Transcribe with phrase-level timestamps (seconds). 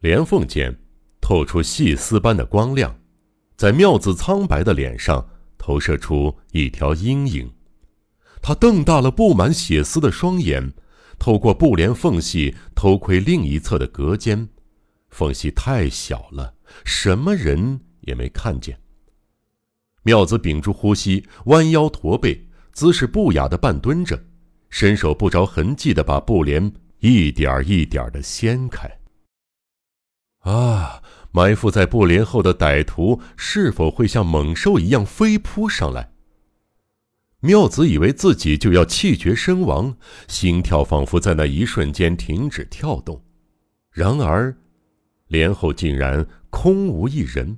[0.00, 0.74] 莲缝间
[1.20, 2.98] 透出细丝般的光亮，
[3.54, 7.52] 在妙子苍白的脸上投射出一条阴影。
[8.40, 10.72] 他瞪大了布满血丝的双眼，
[11.18, 14.48] 透过布帘缝隙偷窥另一侧的隔间，
[15.10, 18.80] 缝隙太小了，什么人也没看见。
[20.02, 24.18] 妙子屏住呼吸，弯腰驼背，姿势不雅的半蹲着，
[24.70, 28.90] 伸手不着痕迹的把布帘一点一点的掀开。
[30.40, 31.02] 啊！
[31.32, 36.12] 埋伏在布帘后的歹徒是否会像猛兽一样飞扑上来？
[37.38, 43.24] 妙子以为自己就要气绝身亡，心跳仿佛在那一瞬间停止跳动。
[43.92, 44.56] 然而，
[45.28, 47.56] 帘后竟然空无一人。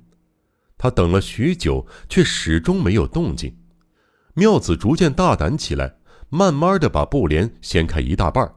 [0.77, 3.57] 他等了许久，却始终没有动静。
[4.35, 5.95] 妙子逐渐大胆起来，
[6.29, 8.53] 慢慢的把布帘掀开一大半，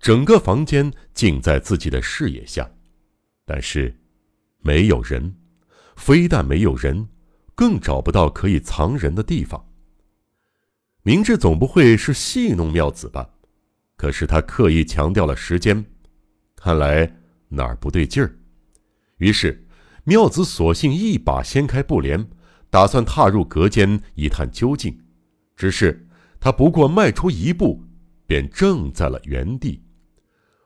[0.00, 2.70] 整个房间尽在自己的视野下。
[3.44, 3.94] 但是，
[4.60, 5.36] 没有人，
[5.96, 7.08] 非但没有人，
[7.54, 9.64] 更找不到可以藏人的地方。
[11.02, 13.28] 明智总不会是戏弄妙子吧？
[13.96, 15.84] 可是他刻意强调了时间，
[16.56, 17.16] 看来
[17.48, 18.34] 哪儿不对劲儿。
[19.18, 19.66] 于是，
[20.04, 22.26] 妙子索性一把掀开布帘，
[22.70, 24.98] 打算踏入隔间一探究竟。
[25.54, 26.08] 只是
[26.40, 27.84] 他不过迈出一步，
[28.26, 29.82] 便怔在了原地。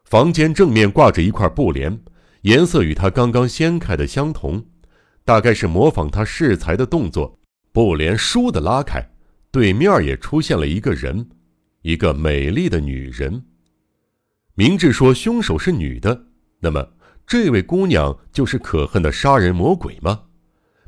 [0.05, 2.01] 房间正面挂着一块布帘。
[2.49, 4.65] 颜色与他刚刚掀开的相同，
[5.23, 7.39] 大概是模仿他试裁的动作。
[7.73, 9.07] 布帘倏地拉开，
[9.51, 11.29] 对面也出现了一个人，
[11.83, 13.45] 一个美丽的女人。
[14.55, 16.25] 明智说凶手是女的，
[16.61, 16.89] 那么
[17.27, 20.23] 这位姑娘就是可恨的杀人魔鬼吗？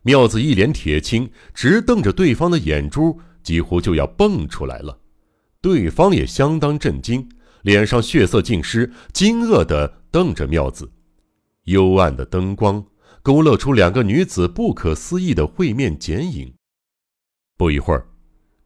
[0.03, 4.99] 妙子一脸铁青，直瞪着对方的眼珠，几乎就要蹦出来了。
[5.61, 7.29] 对方也相当震惊，
[7.65, 10.91] 脸上血色尽失，惊愕地瞪着妙子。
[11.65, 12.85] 幽暗的灯光
[13.23, 16.55] 勾勒出两个女子不可思议的会面剪影。
[17.57, 18.07] 不一会儿，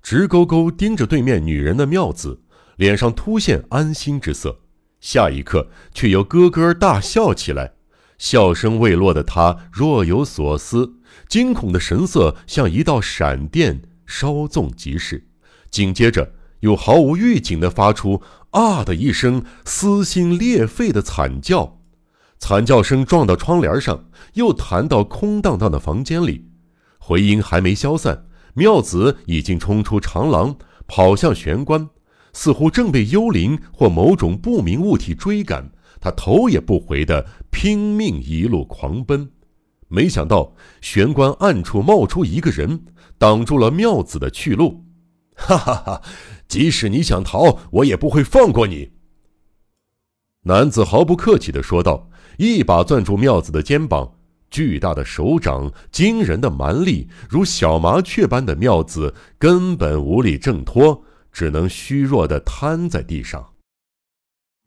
[0.01, 2.43] 直勾勾盯着对面女人的妙子
[2.77, 4.61] 脸上突现安心之色，
[5.01, 7.75] 下一刻却又咯咯大笑起来。
[8.17, 10.95] 笑声未落的他若有所思，
[11.29, 15.27] 惊恐的神色像一道闪电，稍纵即逝。
[15.69, 21.81] 紧接着，又毫无预警地发出“啊”的一声撕心裂肺的惨叫。
[22.39, 26.47] 惨叫声撞到窗帘上，又弹到空荡荡的房间里，
[26.99, 30.55] 回音还没消散，妙子已经冲出长廊，
[30.87, 31.89] 跑向玄关，
[32.35, 35.71] 似乎正被幽灵或某种不明物体追赶。
[36.01, 39.31] 他头也不回地拼命一路狂奔，
[39.89, 42.85] 没想到玄关暗处冒出一个人，
[43.17, 44.85] 挡住了妙子的去路。
[45.35, 46.03] 哈哈哈！
[46.47, 48.91] 即使你想逃，我也不会放过你。
[50.43, 52.11] 男子毫不客气地说道。
[52.37, 54.15] 一把攥住妙子的肩膀，
[54.51, 63.45] 巨大的手掌，惊人的蛮力，如小麻雀般的妙子根本无力挣脱，只能虚弱地瘫在地上。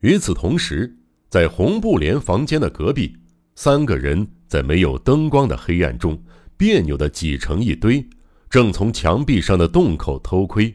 [0.01, 0.97] 与此同时，
[1.29, 3.15] 在红布帘房间的隔壁，
[3.55, 6.21] 三个人在没有灯光的黑暗中
[6.55, 8.07] 别扭地挤成一堆，
[8.49, 10.73] 正从墙壁上的洞口偷窥。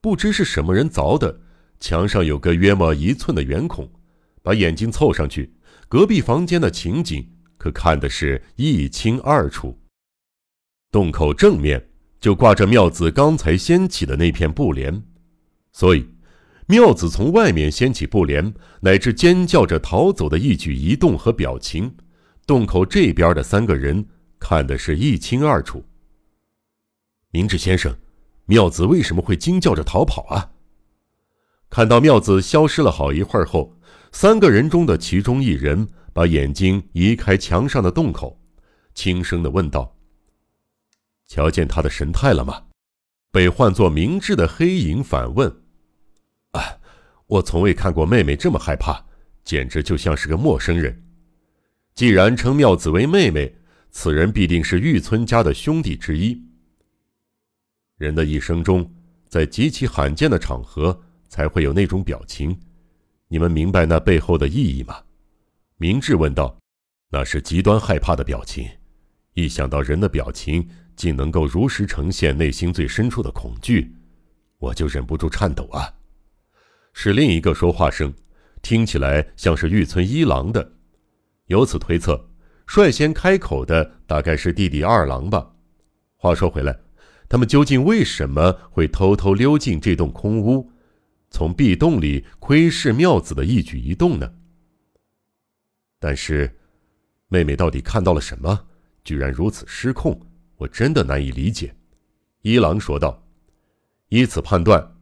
[0.00, 1.40] 不知是什么人凿的，
[1.80, 3.90] 墙上有个约莫一寸的圆孔，
[4.44, 5.54] 把眼睛凑上去。
[5.88, 9.78] 隔壁房间的情景可看的是一清二楚。
[10.90, 11.88] 洞口正面
[12.20, 15.02] 就挂着妙子刚才掀起的那片布帘，
[15.72, 16.08] 所以
[16.66, 21.96] 妙子从外面掀起布帘，乃至尖叫着逃走的一举一动和表情，
[22.46, 24.06] 洞口这边的三个人
[24.38, 25.84] 看的是一清二楚。
[27.30, 27.96] 明智先生，
[28.46, 30.52] 妙子为什么会惊叫着逃跑啊？
[31.70, 33.73] 看到妙子消失了好一会儿后。
[34.14, 38.40] 三个人中的其中一人把眼睛移开墙上的洞口，
[38.94, 39.96] 轻声的问道
[41.26, 42.66] ：“瞧见他的神态了吗？”
[43.32, 45.52] 被唤作明智的黑影反问
[46.54, 46.78] ：“啊，
[47.26, 49.04] 我从未看过妹妹这么害怕，
[49.42, 51.02] 简直就像是个陌生人。
[51.96, 53.52] 既然称妙子为妹妹，
[53.90, 56.40] 此人必定是玉村家的兄弟之一。
[57.96, 58.94] 人的一生中，
[59.28, 62.56] 在极其罕见的场合才会有那种表情。”
[63.34, 64.96] 你们明白那背后的意义吗？
[65.78, 66.56] 明智问道。
[67.10, 68.64] 那是极端害怕的表情。
[69.32, 73.92] 一想到人的表情竟能够如实呈现内心最深处的恐惧，
[74.58, 75.92] 我就忍不住颤抖啊！
[76.92, 78.14] 是另一个说话声，
[78.62, 80.70] 听起来像是玉村一郎的。
[81.46, 82.28] 由此推测，
[82.68, 85.50] 率先开口的大概是弟弟二郎吧。
[86.14, 86.78] 话说回来，
[87.28, 90.70] 他们究竟为什么会偷偷溜进这栋空屋？
[91.34, 94.34] 从壁洞里窥视妙子的一举一动呢？
[95.98, 96.56] 但是
[97.26, 98.66] 妹妹到底看到了什么，
[99.02, 100.16] 居然如此失控？
[100.54, 101.74] 我真的难以理解。”
[102.42, 103.20] 一郎说道。
[104.10, 104.94] 以此判断，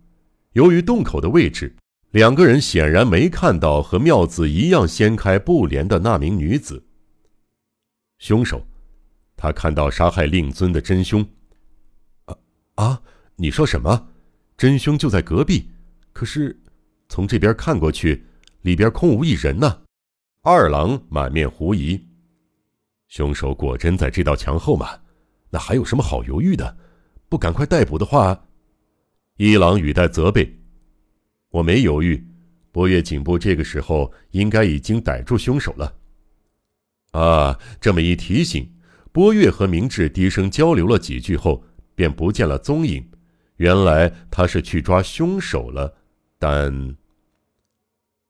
[0.53, 1.77] 由于洞口的位置，
[2.13, 6.83] 两个人显然没看到和妙子一样掀开布帘的那名女子。
[8.17, 8.67] 凶手，
[9.37, 11.29] 他看到杀害令尊的真凶。
[12.25, 12.35] 啊
[12.77, 13.03] 啊！
[13.37, 14.09] 你说什么？
[14.57, 15.69] 真凶就在隔壁，
[16.13, 16.59] 可是
[17.09, 18.25] 从这边看过去，
[18.63, 19.83] 里边空无一人呢。
[20.43, 22.01] 二郎满面狐疑。
[23.09, 24.89] 凶手果真在这道墙后吗？
[25.51, 26.77] 那还有什么好犹豫的？
[27.29, 28.49] 不赶快逮捕的话，
[29.37, 30.61] 一郎语带责备。
[31.51, 32.27] 我没犹豫，
[32.71, 35.95] 波月颈部这个时候应该已经逮住凶手了。
[37.13, 38.73] 啊，这么一提醒，
[39.13, 41.65] 波月和明智低声交流了几句后，
[41.95, 43.11] 便不见了踪影。
[43.57, 45.95] 原来他是去抓凶手了，
[46.43, 46.97] 但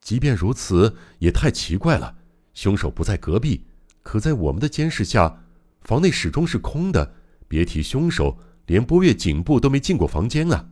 [0.03, 2.19] 即便如此，也太奇怪了。
[2.53, 3.65] 凶手不在隔壁，
[4.03, 5.45] 可在我们的监视下，
[5.81, 7.15] 房内始终是空的。
[7.49, 10.69] 别提凶手，连波月颈部都没进过房间啊！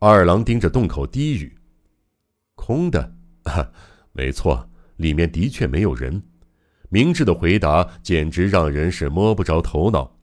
[0.00, 1.56] 二郎盯着洞口低语
[2.56, 3.14] ：“空的，
[4.10, 6.24] 没错，里面的确没有人。”
[6.90, 10.18] 明智的回答简直让人是摸不着头脑。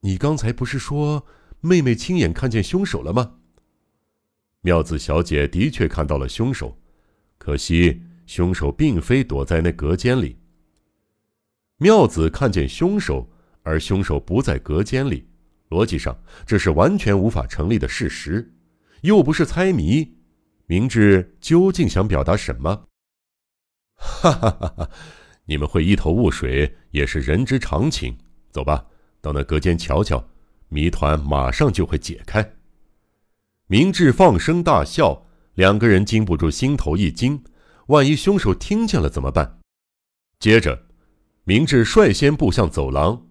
[0.00, 1.26] 你刚才不是说
[1.60, 3.34] 妹妹亲眼看见凶手了吗？
[4.68, 6.78] 妙子小姐的确看到了凶手，
[7.38, 10.36] 可惜凶手并非躲在那隔间里。
[11.78, 13.26] 妙子看见凶手，
[13.62, 15.26] 而凶手不在隔间里，
[15.70, 18.52] 逻辑上这是完全无法成立的事实，
[19.00, 20.06] 又不是猜谜。
[20.66, 22.88] 明智究竟想表达什么？
[23.96, 24.90] 哈哈哈哈！
[25.46, 28.14] 你们会一头雾水，也是人之常情。
[28.50, 28.84] 走吧，
[29.22, 30.22] 到那隔间瞧瞧，
[30.68, 32.57] 谜团马上就会解开。
[33.70, 37.44] 明智放声大笑，两个人禁不住心头一惊，
[37.88, 39.58] 万一凶手听见了怎么办？
[40.40, 40.86] 接着，
[41.44, 43.26] 明智率先步向走廊，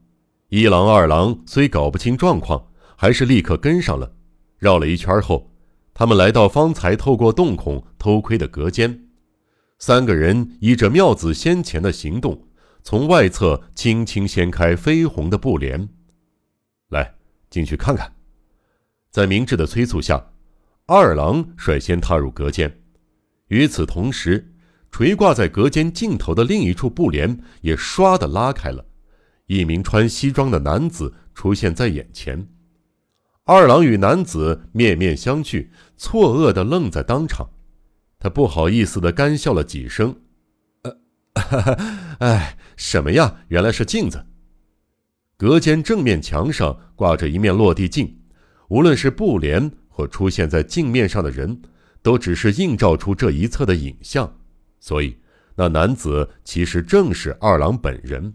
[0.50, 4.14] 一郎、二郎虽搞不清状况，还是立刻跟上了。
[4.60, 5.52] 绕了一圈后，
[5.96, 9.08] 他们来到方才透过洞孔偷窥的隔间。
[9.80, 12.46] 三个人依着妙子先前的行动，
[12.84, 15.90] 从外侧轻轻掀开绯红的布帘，
[16.90, 17.16] 来
[17.50, 18.17] 进去看看。
[19.18, 20.24] 在明智的催促下，
[20.86, 22.72] 二郎率先踏入隔间。
[23.48, 24.54] 与此同时，
[24.92, 28.86] 垂挂在隔间尽头的另一处布帘也唰的拉开了，
[29.48, 32.48] 一名穿西装的男子出现在眼前。
[33.44, 37.50] 二郎与男子面面相觑，错愕的愣在当场。
[38.20, 40.16] 他不好意思的干笑了几声，
[40.84, 40.96] 呃，
[42.22, 43.38] 哎，什么呀？
[43.48, 44.24] 原来是镜子。
[45.38, 48.16] 隔间正面墙上挂着一面落地镜，
[48.70, 51.62] 无论是布帘或出现在镜面上的人，
[52.02, 54.40] 都只是映照出这一侧的影像，
[54.80, 55.18] 所以
[55.56, 58.34] 那男子其实正是二郎本人。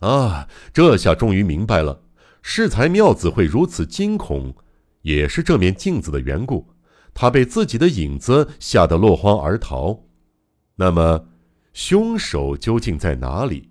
[0.00, 2.02] 啊，这下终于明白了，
[2.42, 4.54] 适才妙子会如此惊恐，
[5.02, 6.68] 也是这面镜子的缘故。
[7.14, 10.04] 他被自己的影子吓得落荒而逃，
[10.76, 11.26] 那么，
[11.72, 13.70] 凶手究竟在哪里？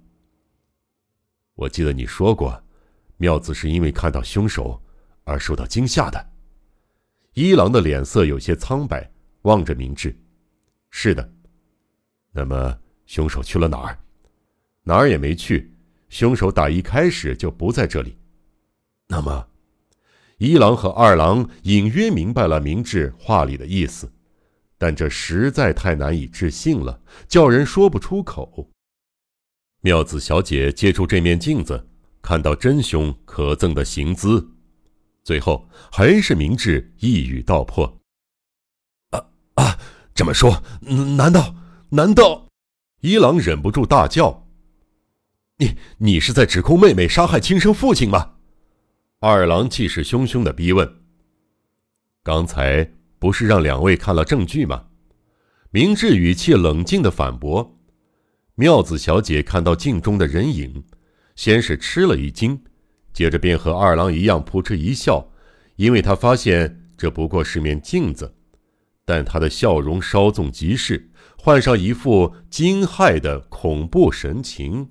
[1.56, 2.62] 我记得你说过，
[3.16, 4.84] 妙子是因为看到凶手
[5.28, 6.30] 而受到惊吓的。
[7.34, 9.12] 一郎的脸色有些苍白，
[9.44, 10.18] 望着明智
[10.90, 11.30] ：“是的。”
[12.32, 14.00] 那么，凶手去了哪儿？
[14.84, 15.72] 哪儿也没去。
[16.10, 18.18] 凶手打一开始就不在这里。
[19.08, 19.48] 那么。
[20.38, 24.12] 一郎和二郎隐约明白了明智话里的意思，
[24.78, 28.70] 但这实在太难以置信了，叫人说不出口。
[29.82, 31.88] 妙子小姐借助这面镜子，
[32.22, 34.48] 看到真凶可憎的行姿，
[35.28, 38.00] 最后还是明智一语道破
[39.12, 39.20] ：“啊
[39.56, 39.78] 啊！
[40.16, 40.64] 这么说，
[41.18, 41.54] 难道
[41.90, 42.48] 难道？”
[43.04, 44.48] 一郎忍不住大叫
[45.60, 48.36] ：“你你是在指控妹妹杀害亲生父亲吗？”
[49.20, 50.90] 二郎气势汹汹的逼问
[52.24, 54.86] ：“刚才不是让两位看了证据吗？”
[55.72, 57.78] 明智语气冷静的反驳。
[58.56, 60.86] 妙子小姐看到镜中的人影，
[61.36, 62.64] 先是吃了一惊，
[63.18, 65.28] 接着便和二郎一样扑哧一笑，
[65.76, 68.32] 因为他发现这不过是面镜子，
[69.06, 74.88] 但他的笑容稍纵即逝，换上一副惊骇的恐怖神情。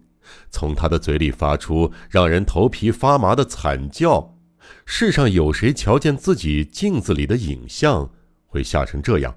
[0.51, 4.37] 从他的嘴里发出让人头皮发麻的惨叫。
[4.85, 8.11] 世上有谁瞧见自己镜子里的影像
[8.47, 9.33] 会吓成这样？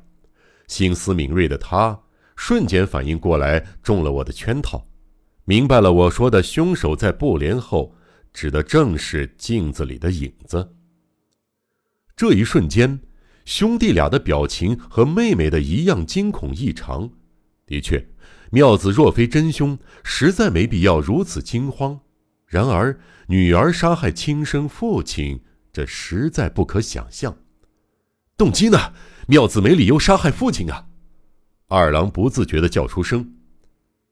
[0.66, 1.96] 心思敏锐的他
[2.36, 4.84] 瞬间反应过来，中了我的圈套，
[5.46, 7.94] 明白了我说的凶手在布帘后，
[8.34, 10.76] 指的正是镜子里的影子。
[12.16, 13.00] 这一瞬间，
[13.46, 17.10] 兄弟俩的表情和妹妹的一样惊恐异常。
[17.66, 18.10] 的确。
[18.52, 22.00] 妙子若非真凶，实在没必要如此惊慌。
[22.48, 27.38] 然而，女儿杀害亲生父亲，这实在不可想象。
[28.36, 28.94] 动机呢？
[29.28, 30.88] 妙子没理由杀害父亲啊！
[31.68, 33.36] 二郎不自觉地叫出声。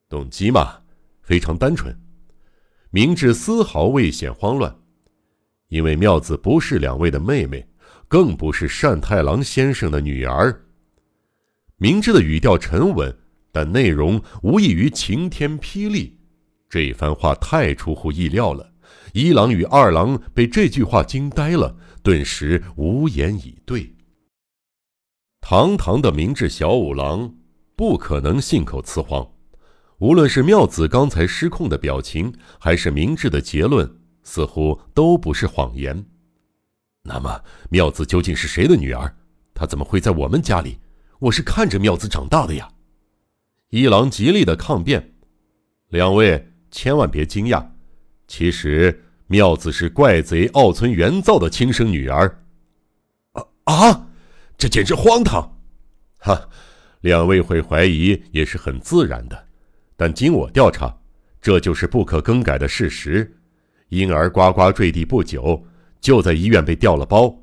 [0.07, 0.81] 动机嘛，
[1.23, 1.99] 非常单纯。
[2.97, 4.75] 明智丝毫未显慌乱，
[5.67, 7.63] 因为妙子不是两位的妹妹，
[8.07, 10.65] 更不是单太郎先生的女儿。
[11.75, 13.15] 明智的语调沉稳。
[13.51, 16.17] 但内容无异于晴天霹雳，
[16.67, 18.73] 这一番话太出乎意料了。
[19.13, 23.95] 一郎与二郎被这句话惊呆了，顿时无言以对。
[25.39, 27.31] 堂堂的明智小五郎
[27.75, 29.27] 不可能信口雌黄，
[29.99, 36.05] 无论是妙子刚才失控的表情，还是明智的结论，似乎都不是谎言。
[37.01, 39.15] 那么，妙子究竟是谁的女儿？
[39.55, 40.77] 她怎么会在我们家里？
[41.19, 42.69] 我是看着妙子长大的呀。
[43.69, 45.15] 一郎极力的抗辩
[45.89, 47.65] ：“两位千万别惊讶，
[48.27, 52.43] 其实妙子是怪贼奥村元造的亲生女儿。”
[53.33, 54.07] 啊啊！
[54.59, 55.59] 这简直荒唐！
[56.19, 56.49] 哈，
[57.01, 59.46] 两位会怀疑也是很自然的，
[59.97, 60.95] 但经我调查，
[61.41, 63.37] 这就是不可更改的事实。
[63.89, 65.65] 婴儿呱呱坠地不久，
[65.99, 67.35] 就在医院被调了包。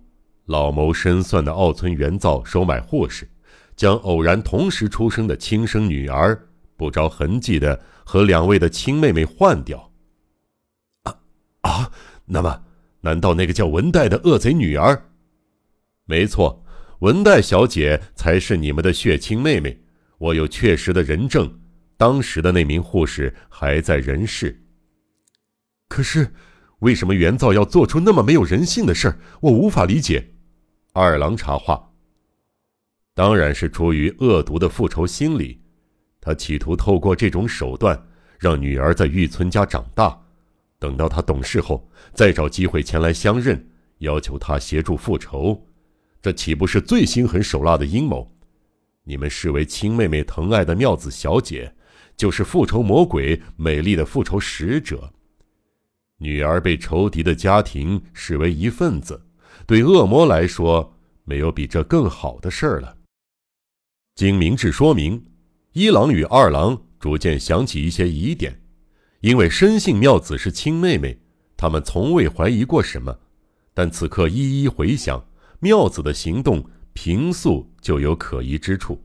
[0.46, 3.28] 老谋深算的奥村元造收买护士。
[3.76, 6.40] 将偶然同时出生的亲生女儿
[6.76, 9.90] 不着痕迹的和两位的亲妹妹换掉。
[11.02, 11.16] 啊
[11.62, 11.90] 啊！
[12.24, 12.62] 那么，
[13.00, 15.10] 难道那个叫文代的恶贼女儿？
[16.04, 16.64] 没错，
[17.00, 19.76] 文代小姐才是你们的血亲妹妹。
[20.18, 21.52] 我有确实的人证，
[22.04, 24.62] 当时的那名护士还在人世。
[25.88, 26.34] 可是，
[26.80, 29.18] 为什么原造要做出那么没有人性的事儿？
[29.40, 30.34] 我无法理解。
[30.92, 31.90] 二郎插话。
[33.14, 35.62] 当然是出于恶毒的复仇心理，
[36.20, 37.98] 他企图透过这种手段
[38.38, 40.14] 让女儿在玉村家长大，
[40.78, 43.66] 等到她懂事后再找机会前来相认，
[44.00, 45.66] 要求她协助复仇，
[46.20, 48.30] 这岂不是最心狠手辣的阴谋？
[49.04, 51.74] 你们视为亲妹妹疼爱的妙子小姐，
[52.16, 55.12] 就是复仇魔鬼美丽的复仇使者。
[56.18, 59.26] 女儿被仇敌的家庭视为一份子，
[59.66, 62.96] 对恶魔来说，没有比这更好的事儿了。
[64.14, 65.24] 经明智说明，
[65.72, 68.62] 一郎与二郎逐渐想起一些疑点，
[69.20, 71.18] 因为深信妙子是亲妹妹，
[71.56, 73.18] 他们从未怀疑过什么。
[73.74, 75.26] 但此刻一一回想，
[75.58, 79.02] 妙子的行动平素就有可疑之处。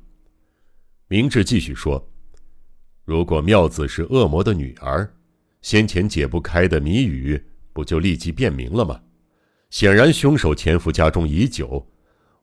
[1.07, 2.07] 明智继续说
[3.09, 5.11] ：“如果妙子是恶魔的女儿，
[5.63, 9.01] 先前解不开的谜语不就立即辨明了吗？
[9.71, 11.87] 显然凶手潜伏家中已久。”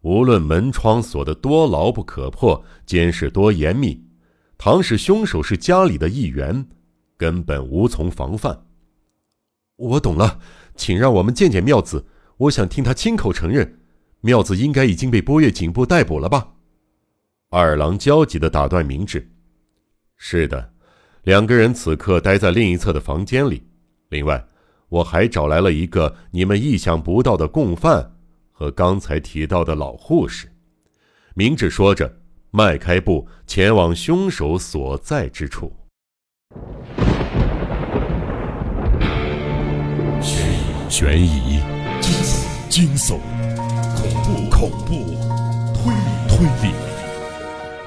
[0.03, 4.05] 无论门窗锁得多牢不可破，监视多严密，
[4.59, 6.67] 倘使凶手是家里的一员，
[7.17, 8.67] 根本无从防范。
[9.77, 10.41] 我懂了，
[10.75, 12.05] 请让我们见见妙子，
[12.39, 13.79] 我想听他亲口承认，
[14.21, 16.55] 妙子应该已经被波月警部逮捕了吧？
[17.51, 19.31] 二郎焦急地打断明智
[20.17, 20.71] ：“是的，
[21.25, 23.63] 两个人此刻待在另一侧的房间里。
[24.09, 24.45] 另外，
[24.89, 28.13] 我还找来了一个你们意想不到的共犯。”
[28.59, 30.51] 和刚才提到的老护士，
[31.35, 32.11] 明智说着，
[32.51, 35.71] 迈开步前往凶手所在之处。
[40.23, 41.61] 悬疑、悬疑、
[42.71, 43.19] 惊悚、
[43.95, 44.95] 恐怖、恐怖、
[45.75, 46.73] 推理、推理，《